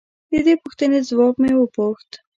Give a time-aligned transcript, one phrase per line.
[0.31, 2.11] د دې پوښتنې ځواب مې وپوښت.